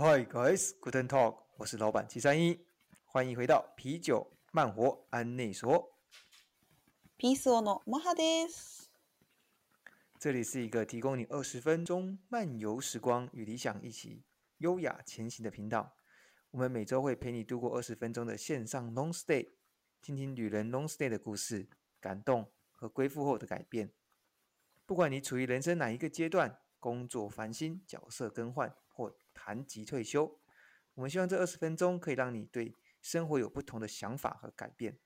[0.00, 2.64] Hi guys, Guten Talk，我是老板七三一，
[3.04, 5.98] 欢迎回到啤酒慢活安内所。
[7.16, 8.88] ピースオのマハです。
[10.20, 14.22] 这里是一个提供你二十分钟漫游时光与理想一起
[14.58, 15.96] 优雅前行的频道。
[16.52, 19.50] 我们每周会陪你度过二十分钟的线上 long stay，
[20.00, 21.68] 听听旅人 long stay 的故事、
[22.00, 23.92] 感动和归附后的改变。
[24.86, 30.37] 不管你处于人生哪一个阶段， 工作烦心、角色更换或谈及退休，
[30.95, 34.99] 我们希望这二十分钟可以让你对生活有不同的想法和改变。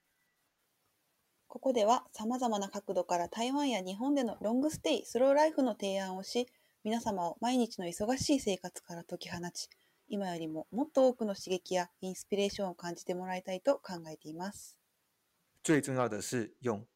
[1.45, 6.47] ここでは様々な角度から台湾や日本でのロングステイ、スローライフの提案をし、
[6.83, 9.69] 皆様を毎日の忙しい生活から解き放ち、
[10.07, 14.79] 今よりももっと多くの刺激やインスピレーションを感じてもらいたいと考えています。
[15.63, 16.87] 最重要的是用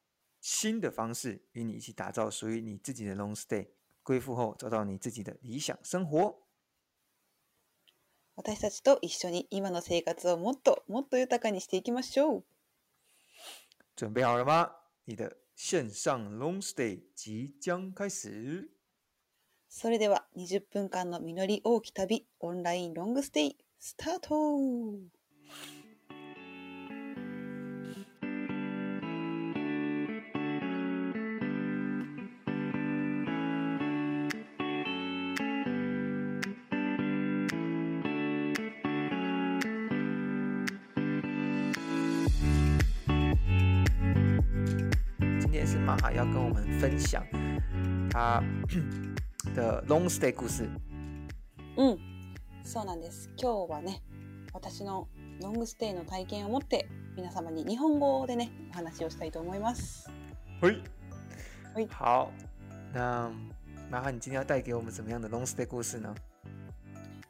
[0.41, 3.67] 新的方式与你一起打造属于你自己的 long stay，
[4.11, 6.35] 归附后找到你自己的理想生活。
[8.35, 12.43] 私たちと一緒に今の生活をもっともっと豊かにしていきましょう。
[13.95, 14.71] 准备好了吗？
[15.05, 18.69] 你的线上 long stay 即将开始。
[19.69, 24.35] それでは20分間の実り多き旅、オンラインロングステイ、スタート
[45.81, 47.25] 今天是马哈要跟我们分享
[48.11, 48.43] 他
[49.55, 50.69] 的 long stay 故事。
[51.75, 51.97] うん、
[52.63, 53.29] そうなんです。
[53.35, 54.03] 今日はね、
[54.53, 55.07] 私の
[55.41, 60.07] ロングステイの体験をもって、皆様に日本語でね、お話をしたいと思います。
[60.61, 60.83] 嘿，
[61.73, 62.29] 嘿好，
[62.93, 63.31] 那
[63.89, 66.13] 马哈，你今天要带给我们什么样的 long stay 故事呢？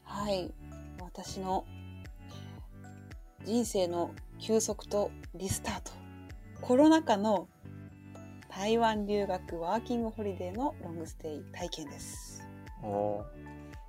[0.03, 0.51] はい、
[0.99, 1.63] 私の
[3.45, 5.91] 人生の休息とリスタート。
[6.59, 7.47] コロナ禍の
[8.51, 12.43] 台湾留学ワーキングホリデーのロングステイ体験です。
[12.83, 13.23] 哦，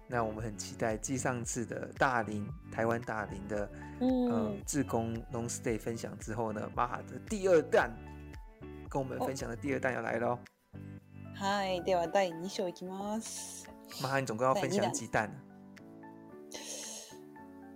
[0.08, 3.68] 那我们很期待继上次的大林台湾大林的
[3.98, 7.90] うん、呃志工 long stay 分享之后呢，马哈的第二弹
[8.88, 10.38] 跟我们分享的第二弹要来了哦。
[11.34, 13.66] はい、では第2章いきます。
[14.00, 15.34] 马哈，你总共要分享几弹呢？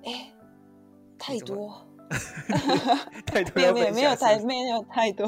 [0.04, 0.30] え、
[1.18, 1.84] 太多。
[3.26, 5.26] 太多没有没有太没有太多。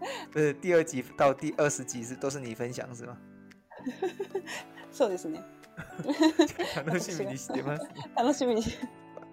[0.31, 3.17] 不是第二集到第二十集是都是你分享是吗？
[4.91, 5.41] そうですね。
[6.75, 7.87] 楽 しみにしてます。
[8.15, 8.63] 楽しみに。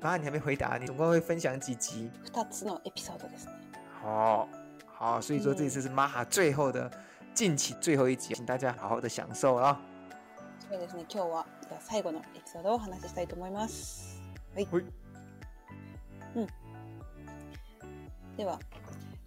[0.00, 2.10] 马哈，你还没回答，你总共会分享几集？
[2.32, 3.52] 二つのエピソードですね。
[4.02, 4.48] 好
[4.86, 6.90] 好，所以说这一次是马哈最後的
[7.34, 9.78] 近期最後一集，请大家好好的享受啊！
[10.70, 11.04] そうですね。
[11.08, 14.20] 今日はじゃあ最後のエピソードをお話ししたいと思います。
[14.54, 14.68] はい。
[14.70, 14.84] はい
[18.36, 18.58] では、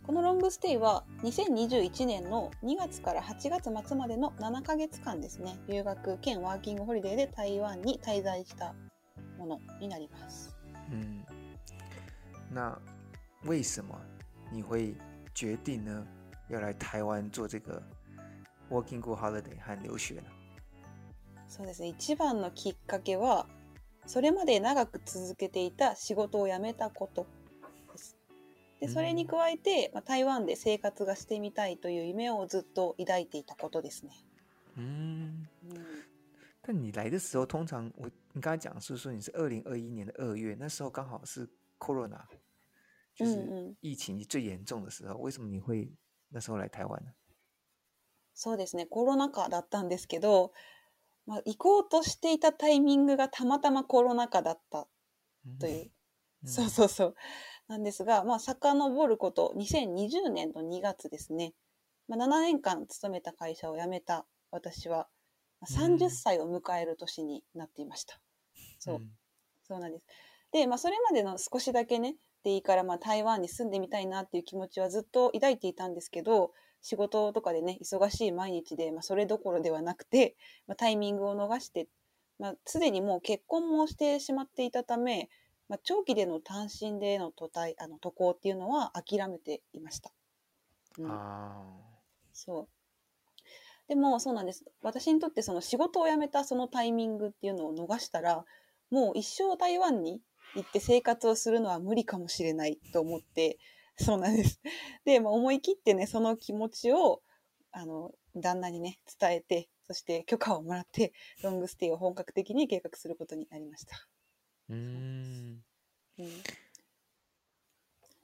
[0.08, 5.58] このロングステイは2021年の2月から8月末までの7ヶ月間ですね。
[5.68, 8.74] 留学兼ワーキングホリデーで台湾に滞在した
[9.36, 10.56] ものになります。
[10.90, 11.22] 嗯，
[12.50, 12.80] 那
[13.44, 14.00] 为什么
[14.50, 14.94] 你会
[15.34, 16.06] 决定呢？
[16.48, 17.82] 要来台湾做这个
[18.70, 20.22] working holiday 和留学呢？
[21.48, 21.88] そうですね。
[21.88, 23.46] 一番のきっかけは、
[24.06, 27.26] それまで長く続けていた仕事を辞めたこと。
[28.80, 34.12] で、うんそれに加えて、まあ、台湾で生活がしてみたいという夢をずっと抱いていたことですね。
[34.76, 36.04] 嗯，うん、
[36.62, 42.20] 但你来的时候，通常我你刚才讲是说你是二零二一年的二月，那时候刚好是 corona，
[43.16, 45.90] 就是嗯嗯疫情最严重的时候，为什么你会
[46.30, 47.10] 那时候来台湾呢？
[48.34, 48.86] そうですね。
[48.86, 50.52] コロナ禍だったんですけど、
[51.26, 54.86] まあ、行こうとしていたタイミングがたまたまコロナ禍だった
[55.58, 55.90] という
[56.44, 57.14] 嗯そうそうそう。
[57.68, 61.54] なんですが、まあ、遡ること、2020年の2月ですね。
[62.08, 65.08] まあ、7年間勤めた会社を辞めた私は、
[65.60, 68.20] まあうん30歳を迎える年になっていました。
[68.78, 69.10] そう、嗯
[69.64, 70.06] そうなんです。
[70.52, 81.88] で、まあ、それまでの少しだけね、でいいから、まあ、台湾に住んでみたいなっていう気持ちはずっと抱いていたんですけど、仕事とかでね、忙しい毎日で、まあ、それどころではなくて、まあ、タイミングを逃して、
[82.38, 85.28] まあ、すでにもう結婚もしてしまっていたため、
[85.68, 90.10] まあ、長期での単身での渡台あの渡航っていうのは諦めていました。
[90.98, 91.62] うん啊，
[92.32, 92.68] そう。
[93.88, 94.64] でもそうなんです。
[94.82, 98.44] 私にとってその仕事を辞めたそのタイミングっていうのを逃したら、
[98.90, 100.20] もう一生台湾に
[100.54, 103.58] 行って生活をするのは無理かもしれないと思って、
[103.96, 104.60] そうなんです。
[105.04, 107.22] で、まあ、思い切ってね、その気持ちを、
[107.72, 111.12] あの、旦那にね、伝えて、そして許可をもらって、
[111.42, 114.08] ロングステイを本格的に計画することになりました。
[114.68, 115.64] うーん。
[116.18, 116.26] うん、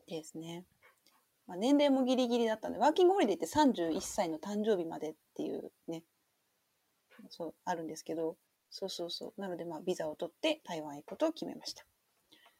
[0.07, 0.65] ですね。
[1.47, 6.03] まあ、年齢もギリギリだったので、ワーキングホリデーって31歳の誕生日までっていうね、
[7.29, 8.37] そう、あるんですけど、
[8.71, 9.41] そうそうそう。
[9.41, 11.85] なので、まあ、ビザを取って台湾へ行くことを決めました。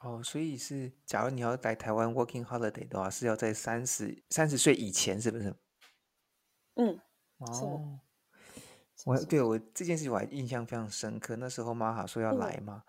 [0.01, 5.57] 哦，所以是，假如你要来台湾 working holiday 的话，是要在三十三十岁以前，是不是？
[6.77, 7.01] うん。
[7.39, 8.01] 哦，
[9.07, 11.37] 我对我这件事情我还印象非常深刻。
[11.37, 12.85] 那时候玛哈说要嗯来嘛，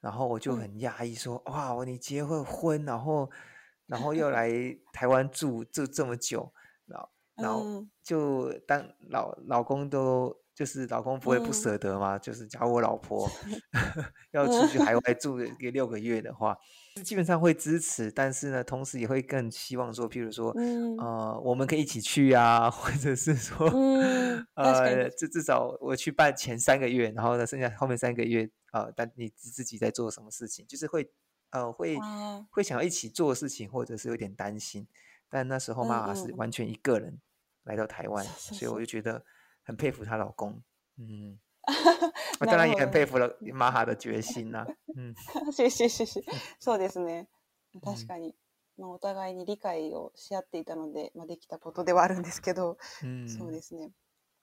[0.00, 3.30] 然后我就嗯很压抑说，哇，你结婚婚，然后
[3.86, 4.50] 然后又来
[4.92, 6.52] 台湾住住这么久，
[6.86, 7.86] 然后然后。
[8.02, 12.17] 就当老老公都就是老公不会不嗯舍得吗？
[12.17, 13.29] 就是假如我老婆
[14.31, 16.57] 要出去海外住个六个月的话，
[17.03, 20.97] 基本上会支持，但是呢，同时也会更希望说，譬如说，うん。
[20.97, 24.45] 呃，我们可以一起去啊， 或者是说，うん。
[24.55, 25.15] 確か呃，に。
[25.17, 31.11] 至至少我去办前三个月，然后呢，剩下后面三个月，呃，但你自自己在做什么事情，就是会，
[31.51, 34.87] 呃，会あ会想要一起做事情，或者是有点担心。
[35.29, 37.19] 但那时候嗯妈妈是嗯完全一个人
[37.63, 39.25] 来到台湾，そうそう所以我そう就觉得
[39.69, 40.61] 很佩服她老公。
[40.97, 41.73] 嗯， あ。
[42.39, 42.85] 我当然也なるほど。
[42.85, 44.65] 很佩服了玛哈的決心呐、
[44.95, 45.13] 嗯
[45.51, 46.23] し ししし。
[46.59, 47.27] そうですね。
[47.73, 48.35] うん確かに。
[48.77, 53.61] まあ、お互いに理解をし合っていたので、まあ、できたことではあるんですけど、そう嗯で。
[53.61, 53.91] すね。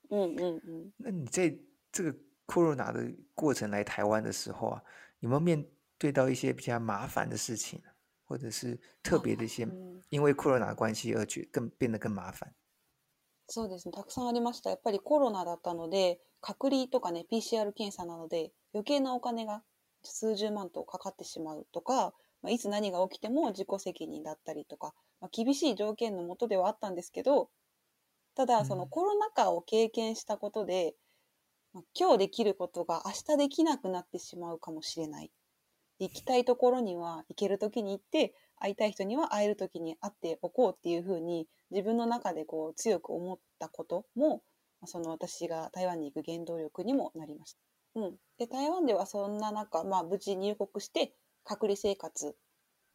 [0.09, 0.91] うんうんうん。
[0.97, 1.55] 那你在
[1.91, 2.15] 这个
[2.47, 4.83] corona 的过程来台湾的时候啊，
[5.19, 5.63] 有没有面
[5.99, 7.79] 对到一些比较麻烦的事情，
[8.25, 12.53] 或者是特别的一些うん因为 corona 的关系而觉更变得更麻烦？
[13.48, 13.92] そうですね。
[13.92, 14.68] たくさんありました。
[14.68, 19.62] やっぱりコロナだったので、隔離とかね、PCR 検査なので、余計なお金が
[20.02, 22.12] 数十万とかかってしまうとか、
[22.42, 27.48] まあ、いつ何が起きても自己責任だったりとか、まあ、厳しい条件のもとではあったんですけど、
[28.34, 30.94] ただ、そのうんコロナ禍を経験したことで、
[31.72, 35.32] まあ、今日できることが明日できなくなってしまうかもしれない。
[35.98, 44.42] 行きたいところには行けるときに行って、会いたい人には会えるときに会っておこうっていうふうに自分の中でこう強く思ったことも、
[44.84, 47.60] その私が台湾に行く原動力にもなりました。
[48.00, 48.16] うん。
[48.38, 51.14] で、台湾ではそんな中、まあ無事入国して
[51.44, 52.36] 隔離生活。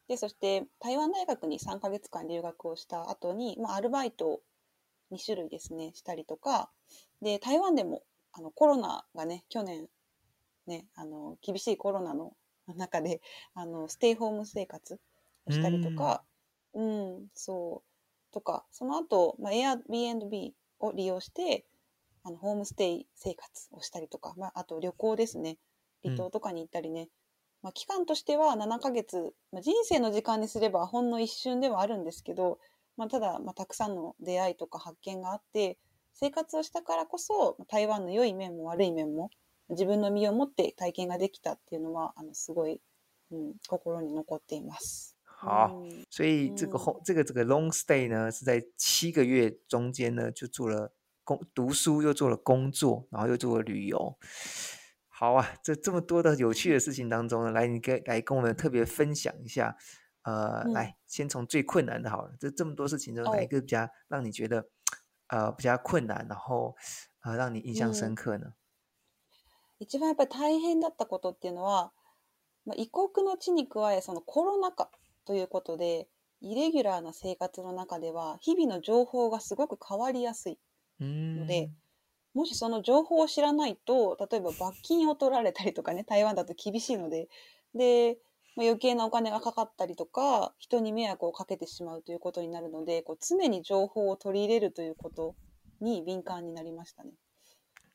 [0.08, 4.40] で、そして台湾大学に3ヶ月間留学をした後に、まあアルバイトを
[5.12, 6.70] 2種類ですね、したりとか、
[7.22, 8.02] で、台湾でも
[8.32, 9.88] あのコロナがね、去年
[10.66, 12.32] ね、あの、厳しいコロナの
[12.76, 13.20] 中で、
[13.54, 14.98] あの、ステイホーム生活
[15.46, 16.22] をしたりとか、
[16.74, 21.64] うん、そう、とか、その後、まあ、Airbnb を利用して、
[22.24, 25.58] あの、ホームステイ生活をしたりとか、まあ、あと旅行ですね。
[26.02, 27.08] 離島とかに行ったりね。
[27.62, 32.58] まあ、期間としては7ヶ月、まあ、人生の時間にすればほんの一瞬ではあるんですけど、
[32.96, 35.78] まあ、ただ、まあ、たくさんの出会いとか発見があって、
[36.12, 39.30] 生活をしたからこそ、台湾の良い面も悪い面も、
[39.70, 42.80] 自分の身をもって体験ができたっていうのは、あの、すごい、
[43.32, 45.13] うん、心に残っています。
[45.33, 50.93] 好，嗯所以这个后、这个这个 long stay 呢，是在七个月中间呢，就做了
[51.23, 54.17] 工读书，又做了工作，然后又做了旅游。
[55.07, 59.77] 好啊，这这么多的有趣的事情当中呢，来你跟来跟我们特别分享一下。
[60.23, 64.69] 呃，嗯来先从最困难的好了，这这么多事情中，哪一哦个比较让你觉得
[65.27, 66.75] 呃比较困難，然后
[67.21, 68.53] 呃让你印象深刻呢？
[69.79, 71.93] 一番やっぱり大変だったことっていうのは、
[72.65, 74.91] まあ、異国の地に加え、そのコロナ禍
[75.24, 76.08] ということで、
[76.40, 80.58] イレギュラーな生活の中では、日々の情報がすごく変わりやすい。
[81.00, 81.70] 嗯，で
[82.34, 87.28] もしその情報を知らないと、例えば罰金を取られたりとかね、台湾だと厳しいので、
[87.74, 88.18] で、
[88.56, 95.34] まあ余計なお金がかかったりとか、人に迷惑をかけてしまうということになるので、こう常に情報を取り入れるということ
[95.80, 97.12] に敏感になりましたね。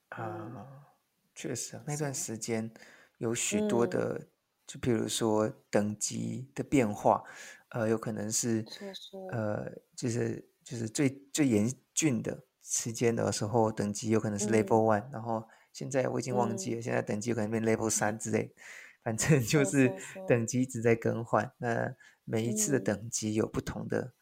[0.09, 0.89] 啊，
[1.35, 2.73] 确实啊，那段是时间
[3.19, 4.27] 有许多嗯的，
[4.68, 7.22] 就比如说等级的变化，
[7.70, 9.30] 呃，有可能是そうそう。
[9.30, 18.54] 呃，就是就是最最严峻的时间的时候，等级有可能是 Level One，、然后现在我已经忘记了，现在等级有可能变 Level 三之类，
[19.02, 21.52] 反正 就そう是そうそう等级一直在更换。
[21.58, 21.94] 那
[22.24, 24.14] 每一次的嗯等级有不同的，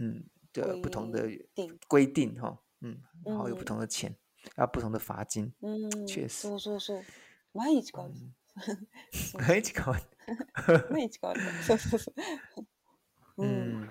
[0.00, 4.16] 嗯的不同的规定规定哈，嗯，然后有不嗯同的钱，
[4.56, 5.52] 要不同的罚金。
[5.60, 7.04] うん、チェスそうそうそう。
[7.54, 8.14] 毎日変わる。
[9.47, 10.03] 毎日変わる。
[10.91, 11.41] 毎日変わる。
[11.63, 13.43] そうそうそう。
[13.43, 13.83] うん。
[13.83, 13.89] 嗯，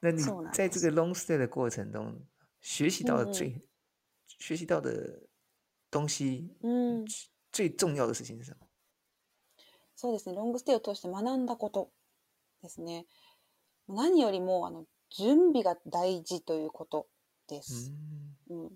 [0.00, 0.22] 那你
[0.52, 2.26] 在这个 long stay 的过程中，
[2.60, 3.62] 学习到的嗯嗯最、
[4.38, 5.28] 学习到的
[5.90, 7.04] 东西，うん。
[7.52, 8.66] 最重要的事情是什么？
[9.94, 10.36] そうですね。
[10.36, 11.90] ロングステイを通して学んだこと
[12.62, 13.06] ですね。
[13.88, 17.08] 何よりも、あの、準備が大事ということ
[17.48, 17.92] です。
[18.50, 18.68] 嗯うん。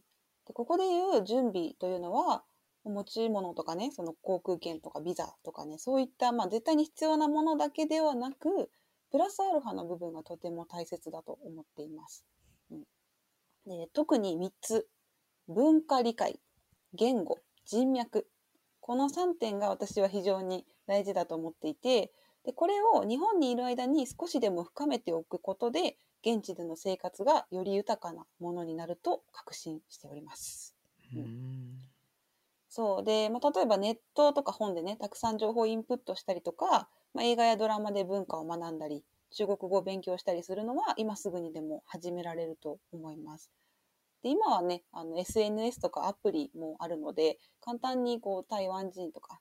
[0.46, 2.44] でここでいう準備というのは、
[2.88, 8.70] 持ち物とかね、その航空券とかビザとかね、そういった、まあ、絶対に必要なものだけではなく、
[9.10, 12.24] プラスアルファの部分がとても大切だと思っています。
[12.70, 12.84] うん、
[13.66, 14.88] で特に3つ、
[15.48, 16.40] 文化理解、
[16.94, 18.26] 言語、人脈。
[18.80, 22.12] この3点が私は非常に大事だと思っていて、
[22.44, 30.76] でこれを日本にいる間に少しでも深めておくことで、現地での生活がより豊かなものになると確信しております。
[31.14, 31.89] うん
[32.70, 43.50] そうで、まあ、例えばネットとか本でねたくさん情報をインプットしたりとか、まあ、映画やドラマで文化を学んだり中国語を勉強したりするのは今すぐにでも始められると思います。
[44.22, 49.40] で今はねあの SNS とかアプリもあるので簡単にこう台湾人とか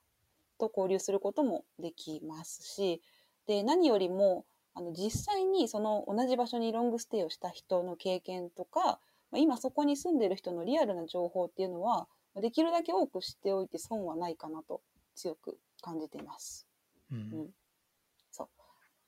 [0.58, 3.00] と交流することもできますし
[3.46, 4.44] で何よりも
[4.74, 12.08] あの実際にその同じ場所にロングステイをした人の経験とか、まあ、今そこに住んでる人のリアルな情報っていうのは
[12.40, 14.82] できるだけ多く知っておいて損はないかなと
[15.14, 16.66] 強く感じています。
[17.12, 17.54] うん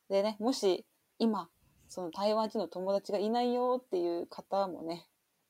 [0.08, 0.84] でね、もし
[1.18, 1.48] 今、
[1.88, 5.06] その台湾人の友達がいないよっていう方もね、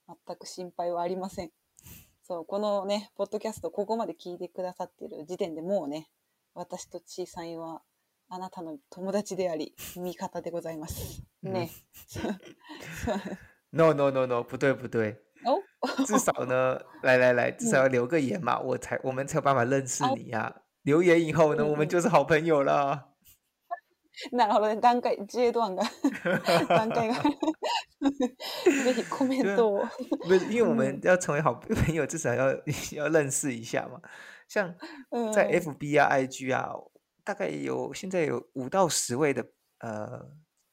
[0.06, 1.50] 全く心配はありません。
[2.22, 6.10] そう、このね、ポッドキャストここまで聞いてくださっている時点でもうね、
[6.54, 7.82] 私とちいさんは
[8.28, 11.22] あなたの友達であり、味方でございます。
[11.42, 11.68] ね。
[12.06, 12.38] そうそう
[13.72, 15.59] ，no no no no，不对不对，哦，
[16.05, 23.13] 至少呢，来来来，至少要留个言嘛，我才我们才有办法认识哦你呀、留言以后呢，嗯我们嗯就是好朋友了。
[24.31, 25.83] なるほどね、段階、自衛ドアンが、
[26.67, 27.21] 段階が。
[28.01, 29.86] ぜひコメントを。
[30.25, 32.51] 不是，因为我们嗯要成为好朋友，至少要
[32.93, 34.01] 要认识一下嘛。
[34.47, 34.74] 像
[35.12, 36.74] うん在 FB 啊、IG 啊，
[37.24, 39.45] 大概有现在有五到十位的
[39.81, 40.25] 呃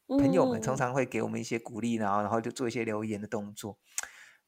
[0.08, 3.76] 朋友们，常うん常会给我们一些鼓励，然后然后就做一些留言的动作，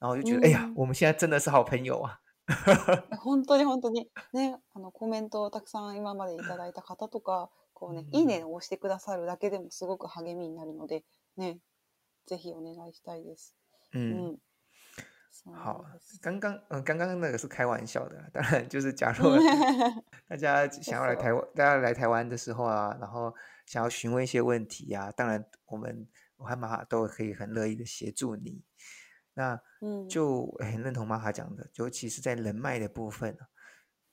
[0.00, 2.20] 然后就觉得、哎呀嗯，我们现在真的是好朋友啊。
[3.24, 11.02] 本当に本当にねあのコメントをたくさん今までいただいた方とかこうね、うんいいねを押してくださるだけでもすごく励みになるので
[11.36, 11.58] ね
[12.26, 13.56] ぜひお願いしたいです。
[13.92, 14.38] う嗯，ん、
[15.32, 16.20] そう好です。
[16.22, 19.36] 刚刚嗯、呃刚刚那个是开玩笑的啦，当然就是假如
[20.28, 23.34] 大家想 要来台湾，大家来台湾的时候啊，然后
[23.66, 28.62] 想要询问一些问题啊，当然我们我和玛哈都可以很乐意的协助你。
[29.34, 33.48] 那うん就很认同玛哈讲的，尤其是在人脉的部分啊，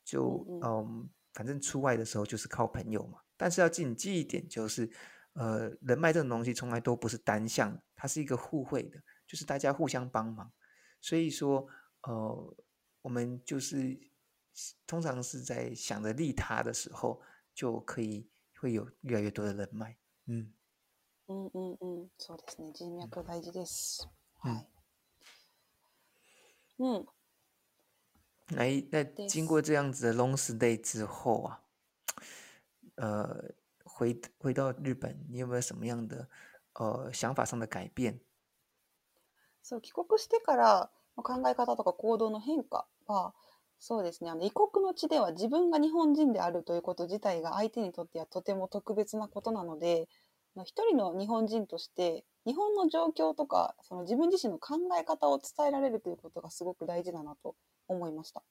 [0.04, 3.20] 就嗯嗯，反正出外的时候就是靠朋友嘛。
[3.38, 4.90] 但是要谨记一点，就是
[5.34, 10.52] 呃，人脉这种东西从来都不是单向的，它是一个互惠的，就是大家互相帮忙。
[11.02, 11.68] 所以说，
[12.04, 12.56] 呃，
[13.02, 14.00] 我们就是
[14.86, 17.22] 通常是在想着利他的时候，
[17.54, 19.98] 就可以会有越来越多的人脉。
[20.28, 20.54] 嗯
[21.28, 24.08] うんうんうんそうですね人脈大事です。
[24.44, 24.68] うんはい。
[26.79, 27.07] うん
[28.51, 31.61] 那一那对经过这样子的 long stay 之后啊，
[32.97, 33.53] 呃，
[33.85, 36.29] 回回到日本，你有没有什么样的
[36.75, 38.21] 呃想法上的改变？
[39.63, 43.35] そう帰国してからまあ考え方とか行動の変化は
[43.79, 50.28] そうですねあの異国の地では自分が日本人であるということ自体が相手にとってはとても特別なことなのでまあ
[50.65, 57.55] 一人の日本人として日本の状況とかその自分自身の考え方を伝えられるということがすごく大事だなと
[57.89, 58.43] 思いました。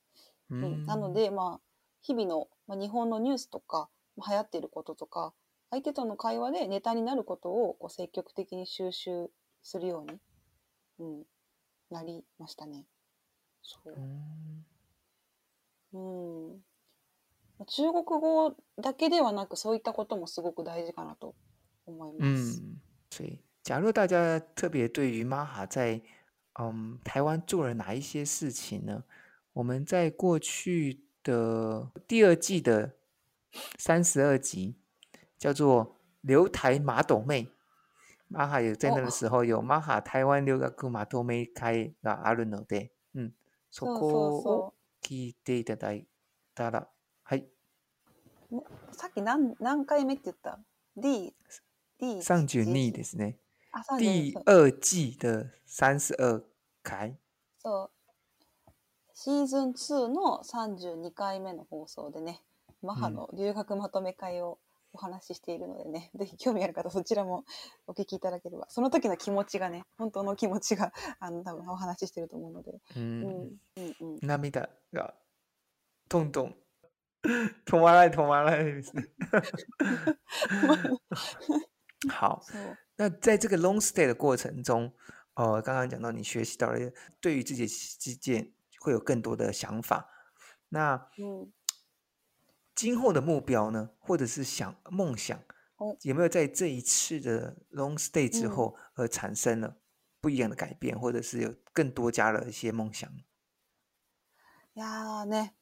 [0.49, 1.61] うん、なので、まあ、
[2.01, 5.33] 日々の、まあ、日本のニュースとか、まあ、流行っていることとか
[5.71, 9.29] 相手との会話でネタになることをこう積極的に収集
[9.61, 10.19] するように、
[10.99, 11.23] うん、
[11.91, 12.85] なりましたね。
[13.61, 13.93] そう。
[13.97, 14.65] 嗯
[15.93, 16.51] うん。
[17.59, 21.35] まあ中国語だけではなくそういったこともすごく大事かなと
[22.05, 22.61] 思います。
[22.61, 26.01] 嗯，所以假如大家特别对于玛哈在
[26.59, 29.03] 嗯台湾做了哪一些事情呢？
[29.53, 32.93] 我们在过去的第二季的
[33.77, 34.75] 三十二集
[35.37, 37.49] 叫做“留台马斗妹”，
[38.29, 43.33] 玛哈有在那个哦时候有玛哈台湾留学马斗妹会があるので、うん、
[43.71, 46.05] そこを聞いていただい
[46.53, 46.87] たら、
[47.23, 47.47] はい、
[48.51, 48.61] う。
[48.91, 50.59] さっき何何回目って言った
[50.95, 51.33] ？D
[51.99, 53.37] 上九二ですね。
[53.71, 56.43] あ、32そう第二季的三十二
[56.83, 57.17] 回。
[57.59, 57.91] そう。
[59.13, 62.43] シーズン2の32回目の放送でね、
[62.83, 64.59] マハの留学まとめ会を
[64.93, 67.45] お話ししているのでね、 ぜひ興味ある方そちらも
[67.87, 73.59] お聞きいただければ、その時の気持ちがね、本当の気持ちが、 あの、多分お話ししてると思うので、ううん、ん、うん、
[73.99, 74.19] うん。
[74.21, 75.15] 涙が
[76.09, 76.55] どんどん
[77.65, 79.07] 止まらない止まらないですね。
[82.08, 82.76] 好，そう。
[82.96, 84.92] 那在这个 long stay 的过程中，
[85.34, 86.78] 呃，刚刚讲到你学习到了
[87.20, 90.08] 对于自己的界 会有更多的想法。
[90.68, 91.52] 那うん。
[92.74, 95.38] 今后的目标呢，或者是想梦想
[95.76, 99.76] 哦，有没有在这一次的 long stay 之嗯后而产生了
[100.22, 103.10] 不一样的改变，或者是有更多加了一些梦想？
[104.74, 105.52] いやーね、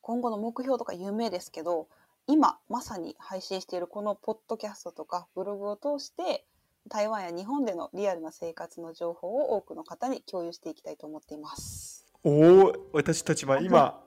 [0.00, 1.88] 今後の目標とか夢ですけど、
[2.27, 6.45] 今まさに配信しているこのポッドキャストとかブログを通して、
[6.87, 12.05] 台湾や日本でのリアルな生活の情報を多くの方に共有していきたいと思っています。
[12.23, 14.01] おお、私たちは今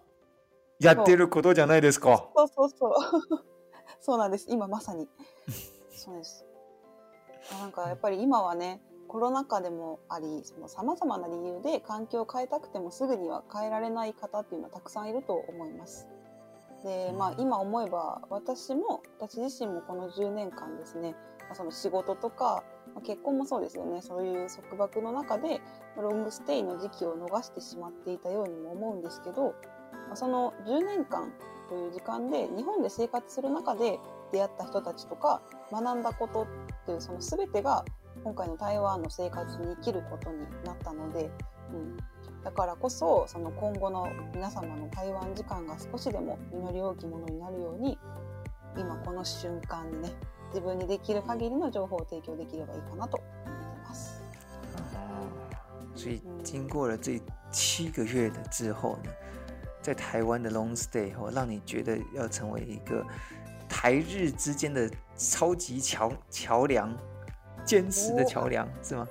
[0.81, 2.29] やってることじゃないですか。
[2.37, 2.93] そうそうそう。
[4.01, 4.47] そうなんです。
[4.49, 5.09] 今まさに。
[5.91, 6.45] そうです。
[7.53, 16.09] なんかやっぱり今はね、コロナ禍でもあり、その様々な理由で環境を変えたくてもすぐには変えられない方っていうのはたくさんいると思います。
[16.85, 25.61] で、まあ今思えば私も、私自身もこの10年間ですね、まあその仕事とか、まあ結婚もそうですよね、そういう束縛の中で
[25.97, 29.55] ロングステイの時期を逃してしまっていたようにも思うんですけど、
[30.09, 31.33] まあその10年間
[31.69, 33.99] という時間で日本で生活する中で
[34.33, 36.47] 出会った人たちとか学んだことっ
[36.87, 37.85] ていうその全てが
[38.25, 41.31] 今回の台湾の生活に生きることになったので、
[41.73, 41.97] うん、
[42.45, 47.99] だからこそその今後の皆様の台湾時間が少しでも実り多きものになるように
[48.77, 50.11] 今この瞬間にね
[50.49, 54.23] 自分にできる限りの情報を提供できればいいかなと思っています。
[55.95, 59.11] 所以嗯经过了这七个月的之后呢，
[59.83, 63.05] 在台湾的 long stay 后，让你觉得要成为一个
[63.69, 66.97] 台日之间的超级桥桥梁，
[67.65, 69.09] 坚实的哦桥梁是吗？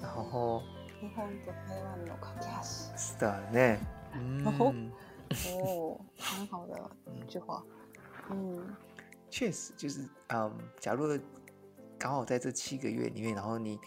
[0.00, 0.62] 然后
[1.05, 2.63] 日本と台湾の架け橋。
[2.97, 3.77] 是的呢，
[4.13, 4.91] 嗯，
[5.47, 6.79] 哦，很好的
[7.13, 7.63] 一句话。
[8.29, 8.75] 嗯
[9.29, 11.07] 确实就是，嗯，假如
[11.97, 13.79] 刚好在这七个月里面，然后你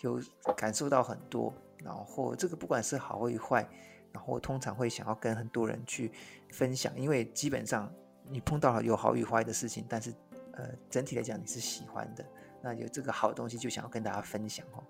[0.00, 0.20] 有
[0.54, 3.66] 感受到很多，然后这个不管是好与坏，
[4.12, 6.12] 然后通常会想要跟很多人去
[6.50, 7.90] 分享，因为基本上
[8.28, 10.12] 你碰到了有好与坏的事情，但是
[10.52, 12.22] 呃整体来讲你是喜欢的，
[12.60, 14.84] 那有这个好的东西就想要跟大家分享哦。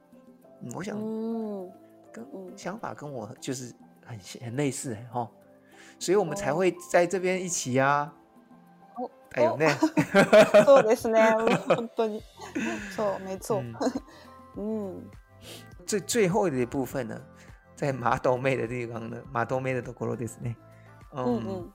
[0.63, 1.71] 嗯，我想嗯
[2.13, 5.29] 跟嗯想法跟我就是很很类似哦，
[5.99, 8.13] 所以我们才哦会在这边一起呀、
[8.97, 9.67] お还有呢。
[10.65, 11.35] そうですね。
[11.67, 12.23] 本当に。
[12.95, 13.63] そう、没错。
[13.63, 13.75] 嗯
[14.57, 15.03] 嗯
[15.87, 17.21] 最最后的一部分呢，
[17.75, 20.55] 在马斗妹的地方呢，马斗妹的ところですね。
[21.15, 21.73] 嗯嗯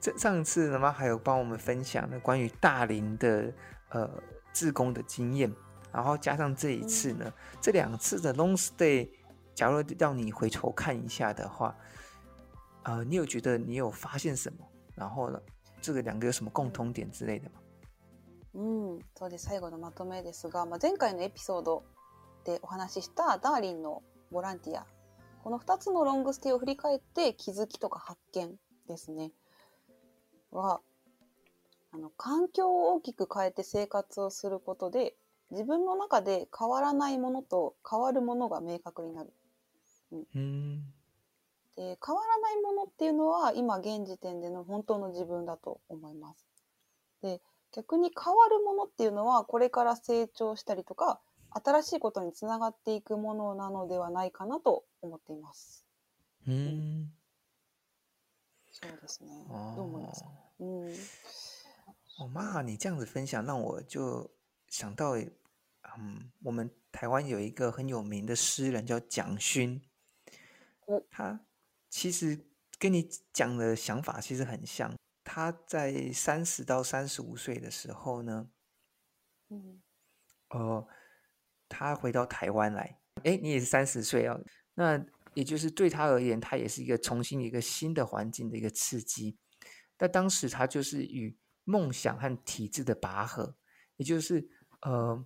[0.00, 3.52] 这上次呢妈还有帮我们分享了关于大龄的
[3.90, 4.10] 呃
[4.52, 5.52] 志工的经验，
[5.91, 9.09] 然后加上这一次呢，这两次的 long stay，
[9.55, 11.75] 假如让你回头看一下的话，
[12.83, 14.65] 呃，你有觉得你有发现什么？
[14.95, 15.41] 然后呢，
[15.81, 17.59] 这个两个有什么共通点之类的吗？
[18.55, 21.83] うん、そうです最後のまとめですが、まあ、前回のエピソード
[22.43, 24.87] でお話ししたダーリンのボランティア
[25.43, 28.55] この2つのロングステイを振り返って気づきとか発見
[28.87, 29.31] ですね
[30.51, 30.81] は
[31.91, 35.13] あの環境を大きく変えて生活をすることで
[35.51, 39.33] 自分の中で変わらないものと変わるものが明確になる
[40.35, 40.83] 嗯
[41.75, 46.45] で変わらないものっていうのは今現時点での本当の自分だと思います。
[47.21, 51.19] で逆に変わるものっていうのはこれから成長したりとか
[51.51, 55.85] 新しいことにつながっていくものなのではないかなと思っています。
[56.47, 57.07] 嗯，
[58.71, 59.45] そうですね。
[59.75, 60.29] どう思いますか？
[60.59, 60.93] うん。
[62.19, 64.29] 哦妈，你这样子分享，让我就
[64.67, 65.15] 想到，
[65.97, 69.81] 嗯，我们台湾有一个很有名的诗人叫蒋勋
[70.85, 71.45] 哦，他
[71.89, 74.93] 其实跟你讲的想法其实很像。
[75.23, 78.49] 他在三十到三十五岁的时候呢，
[79.49, 79.81] 嗯
[80.49, 80.87] 呃，
[81.67, 89.37] 他回到台湾来，哎，你也是三十岁哦，那也就是对他而言，他也是一个重新一个新的环境的一个刺激。
[89.95, 93.55] 但当时他就是与梦想和体制的拔河，
[93.97, 94.49] 也就是
[94.81, 95.23] 呃，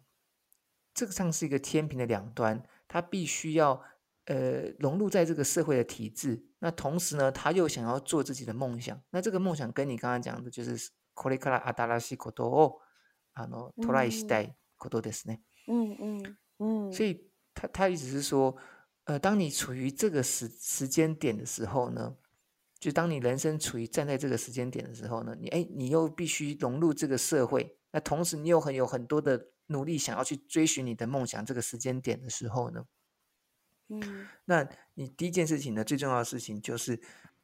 [0.95, 3.83] 这个像是一个天平的两端，他必须要
[4.27, 10.77] 呃融入在这个社会的体制，那同时呢，他又想要做自己的梦想，那这个梦想跟你刚刚讲的就是
[11.15, 12.81] これから新しいことを
[13.35, 15.41] あのトライしたいことですね。
[15.69, 16.93] うんうんうん。
[16.93, 18.57] 所以他他意思是说，
[19.05, 22.17] 呃，当你处于这个时时间点的时候呢，
[22.81, 32.86] 就当你人生处于站在这个时间点的时候呢，你哎，你又必须融入这个社会，那同时你又很有很多的 努力想要去追寻你的梦想，这个时间点的时候呢，
[33.90, 37.02] 嗯那你第一件事情呢，最重要的事情就是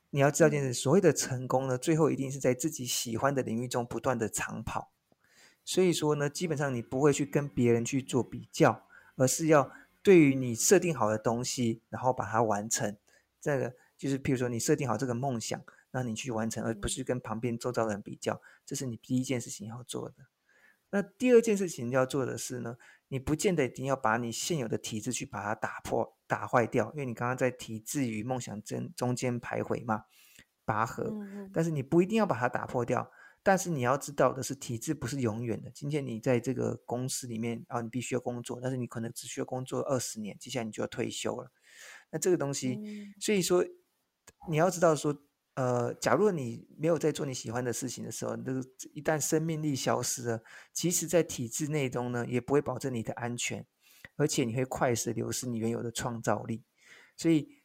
[0.09, 4.91] 你要知道一件事，所谓的成功呢，最后一定是在自己喜欢的领域中不断的长跑。
[5.63, 12.97] 所以说呢，基本上你不会去跟别人去做比较，而是要对于你设定好的东西，然后把它完成。
[13.39, 20.25] 这个就是譬如说你设定好这个梦想，那你去完成，而不是跟旁边周遭的人比较，这是你第一件事情要做的。
[20.91, 22.77] 那第二件事情要做的是呢，
[23.09, 30.05] 你不见得一定要把你现有的体制去把它打破、打坏掉，因为你刚刚在体制与梦想中中间徘徊嘛，
[30.65, 31.13] 拔河。
[31.53, 33.11] 但是你不一定要把它打破掉，
[33.43, 35.69] 但是你要知道的是，体制不是永远的。
[35.71, 41.51] 今天你在这个公司里面啊，你必须要工作，但是你可能只需要工作二十年，接下来你就要退休了。
[42.11, 43.63] 那这个东西，嗯所以说
[44.49, 45.15] 你要知道说，
[45.55, 48.61] 呃，假如你没有在做你喜欢的事情的时候，那个
[48.93, 53.65] 一旦生命力消失了，其实在体制内中呢，也不会保证你的安全，
[54.15, 56.63] 而且你会快速流失你原有的创造力。
[57.17, 57.61] 所以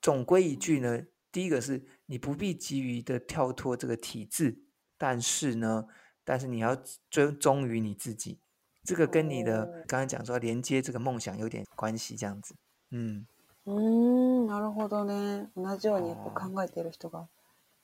[0.00, 4.62] 总归一句呢，第一个是你不必急于的跳脱这个体制，
[4.96, 5.84] 但是呢，
[6.24, 6.74] 但是你要
[7.10, 8.40] 尊忠于你自己。
[8.84, 12.54] 这个跟你的哦刚刚讲说连接这个梦想有点关系，这样子。
[12.90, 13.26] 嗯，
[13.68, 15.50] うーん、なるほどね。
[15.54, 17.28] 同じようにやっぱ考えている人が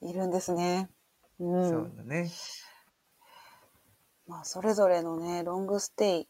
[0.01, 0.89] いるんですね。
[1.39, 1.43] う。
[1.45, 2.31] そうんだね。
[4.27, 6.27] まあ、それぞれのね、ロングステイっ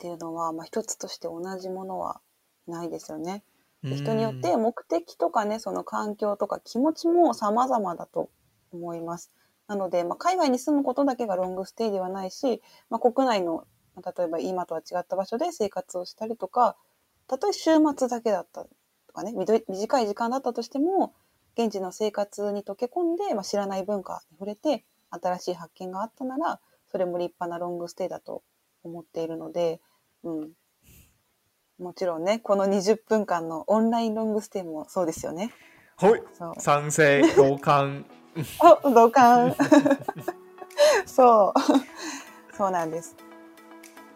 [0.00, 2.20] ていうのは、まあ、一つとして同じものは
[2.66, 3.44] ないですよね。
[3.84, 8.30] で人によって目的とかね、その環境とか気持ちも様々だと
[8.72, 9.30] 思います。
[9.68, 16.76] なので、まあ、海外に住むことだけがロングステイではないし、まあ、国内の、まあ例えば今とは違った場所で生活をしたりとか、
[17.28, 18.70] たとえ週末だけだったと
[19.16, 19.32] かね、
[19.68, 21.14] 短い時間だったとしても、
[21.58, 28.42] 現地の生活に溶け込んで、まあ、知らない文化に触れて、新しい発見があったなら、それも立派なロングステイだと
[28.84, 29.80] 思っているので、
[30.22, 30.50] うん。
[31.78, 35.52] もちろんね、この20分間のオンラインロングステイもそうですよね。
[35.96, 36.22] はい。
[36.58, 38.04] 賛成、同感。
[38.60, 39.54] あ、同感。
[41.06, 42.54] そう。
[42.56, 43.16] そうなんです。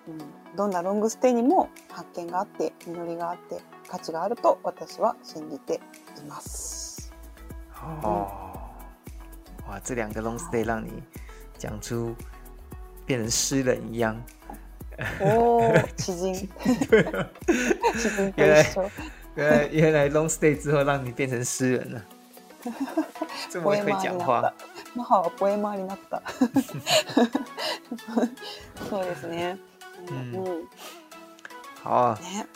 [0.09, 3.61] うん、どんなロングステイにも発見があって、実りがあって、
[3.91, 5.81] 価値があると私は信じて
[6.23, 7.13] います。
[8.03, 8.29] 哦，
[9.67, 11.03] 哇，这两个 long stay 让你
[11.59, 12.15] 讲出
[13.05, 14.23] 变成诗人一样。
[15.19, 16.35] おー、知人。
[17.99, 18.89] 知人と一緒。
[19.35, 22.03] 原来原来 long stay 之后让你变成诗人了，
[23.51, 24.55] 这么会讲话。
[24.95, 26.23] マハはポエマーになった。
[28.89, 29.59] そうですね。
[30.09, 30.69] うんうん。
[31.83, 32.47] 好啊，ね。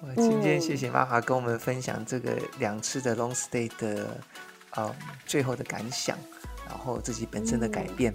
[0.00, 4.20] 我今天谢谢妈妈跟我们分享这个两次的 long stay 的
[4.72, 6.16] 呃最后的感想，
[6.68, 8.12] 然后自己本身的改变。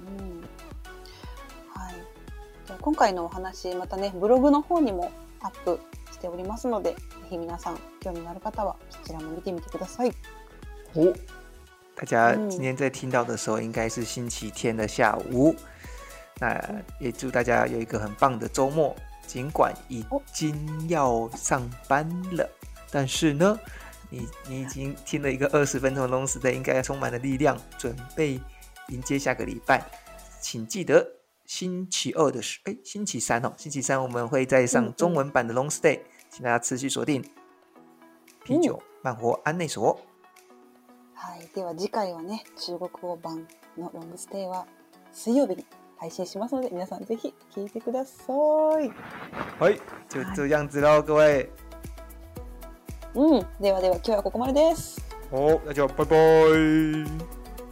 [0.00, 0.42] うん
[1.72, 1.94] はい。
[2.66, 5.78] じゃあ今回のお話またねブログの方にもアップ
[6.10, 6.96] しておりますので、ぜ
[7.30, 10.12] ひ皆さん興味のある方はそちらも見てみてください。
[10.94, 11.14] 哦，
[11.94, 15.54] 大家嗯今天在听到的时候，应该是星期天的下午。
[16.40, 16.60] 那
[16.98, 18.96] 也祝大家有一个很棒的周末。
[19.30, 22.48] 尽管已经要上班了，
[22.90, 23.58] 但是呢，
[24.08, 28.40] 你你已经听了一个二十分钟的 long stay，应该充满了力量，准备
[28.88, 29.84] 迎接下个礼拜。
[30.40, 31.04] 请记得
[31.44, 37.24] 星期二的时，哎，星期三哦，星期三我们会再上嗯嗯中文版的 long stay，请大家持续锁定
[38.44, 39.98] 啤酒慢活安内所。
[41.14, 41.48] はい。
[41.52, 44.66] では次回はね中国語版のロングステイは
[45.12, 45.66] 水曜日に
[46.01, 48.33] 配信しますので皆さんぜひ聞いてくださ
[48.81, 48.89] い。
[49.59, 51.47] 哎，就这样子喽，各位。
[53.13, 53.45] うん。
[53.61, 54.99] ではでは今日はここまでです。
[55.29, 56.15] 好，那就拜拜，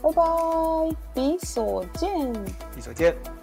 [0.03, 0.97] バイバイ。
[1.15, 2.45] ビーソージェン。
[2.77, 3.38] 一手见。